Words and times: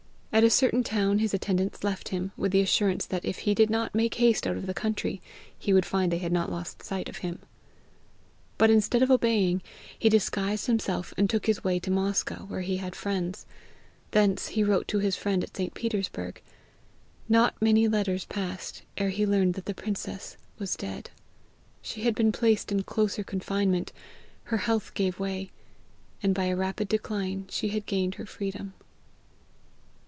At 0.33 0.45
a 0.45 0.49
certain 0.49 0.81
town 0.81 1.19
his 1.19 1.33
attendants 1.33 1.83
left 1.83 2.09
him, 2.09 2.31
with 2.37 2.53
the 2.53 2.61
assurance 2.61 3.05
that 3.05 3.25
if 3.25 3.39
he 3.39 3.53
did 3.53 3.69
not 3.69 3.93
make 3.93 4.15
haste 4.15 4.47
out 4.47 4.55
of 4.55 4.65
the 4.65 4.73
country, 4.73 5.21
he 5.59 5.73
would 5.73 5.85
find 5.85 6.09
they 6.09 6.19
had 6.19 6.31
not 6.31 6.49
lost 6.49 6.81
sight 6.81 7.09
of 7.09 7.17
him. 7.17 7.39
But 8.57 8.69
instead 8.69 9.03
of 9.03 9.11
obeying, 9.11 9.61
he 9.99 10.07
disguised 10.07 10.67
himself, 10.67 11.13
and 11.17 11.29
took 11.29 11.47
his 11.47 11.65
way 11.65 11.79
to 11.79 11.91
Moscow, 11.91 12.45
where 12.45 12.61
he 12.61 12.77
had 12.77 12.95
friends. 12.95 13.45
Thence 14.11 14.47
he 14.47 14.63
wrote 14.63 14.87
to 14.87 14.99
his 14.99 15.17
friend 15.17 15.43
at 15.43 15.55
St. 15.57 15.73
Petersburg. 15.73 16.41
Not 17.27 17.61
many 17.61 17.89
letters 17.89 18.23
passed 18.23 18.83
ere 18.97 19.09
he 19.09 19.25
learned 19.25 19.55
that 19.55 19.65
the 19.65 19.75
princess 19.75 20.37
was 20.57 20.77
dead. 20.77 21.09
She 21.81 22.01
had 22.03 22.15
been 22.15 22.31
placed 22.31 22.71
in 22.71 22.83
closer 22.83 23.23
confinement, 23.25 23.91
her 24.45 24.59
health 24.59 24.93
gave 24.93 25.19
way, 25.19 25.51
and 26.23 26.33
by 26.33 26.45
a 26.45 26.55
rapid 26.55 26.87
decline 26.87 27.47
she 27.49 27.67
had 27.67 27.85
gained 27.85 28.15
her 28.15 28.25
freedom. 28.25 28.73